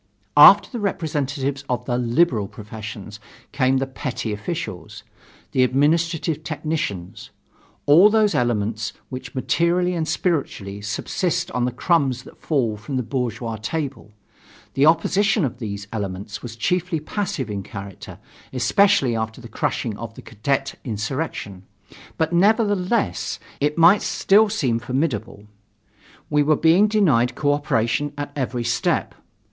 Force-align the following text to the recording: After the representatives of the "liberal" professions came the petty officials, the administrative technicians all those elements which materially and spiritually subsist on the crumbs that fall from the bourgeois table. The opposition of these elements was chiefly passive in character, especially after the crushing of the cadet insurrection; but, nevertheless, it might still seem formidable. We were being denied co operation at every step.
After 0.35 0.67
the 0.67 0.79
representatives 0.79 1.63
of 1.69 1.85
the 1.85 1.95
"liberal" 1.95 2.47
professions 2.47 3.19
came 3.51 3.77
the 3.77 3.85
petty 3.85 4.33
officials, 4.33 5.03
the 5.51 5.61
administrative 5.63 6.43
technicians 6.43 7.29
all 7.85 8.09
those 8.09 8.33
elements 8.33 8.93
which 9.09 9.35
materially 9.35 9.93
and 9.93 10.07
spiritually 10.07 10.81
subsist 10.81 11.51
on 11.51 11.65
the 11.65 11.71
crumbs 11.71 12.23
that 12.23 12.41
fall 12.41 12.77
from 12.77 12.97
the 12.97 13.03
bourgeois 13.03 13.57
table. 13.57 14.09
The 14.73 14.87
opposition 14.87 15.45
of 15.45 15.59
these 15.59 15.85
elements 15.93 16.41
was 16.41 16.55
chiefly 16.55 16.99
passive 16.99 17.47
in 17.51 17.61
character, 17.61 18.17
especially 18.51 19.15
after 19.15 19.39
the 19.39 19.47
crushing 19.47 19.95
of 19.99 20.15
the 20.15 20.23
cadet 20.23 20.79
insurrection; 20.83 21.61
but, 22.17 22.33
nevertheless, 22.33 23.39
it 23.59 23.77
might 23.77 24.01
still 24.01 24.49
seem 24.49 24.79
formidable. 24.79 25.45
We 26.27 26.41
were 26.41 26.55
being 26.55 26.87
denied 26.87 27.35
co 27.35 27.53
operation 27.53 28.13
at 28.17 28.31
every 28.35 28.63
step. 28.63 29.13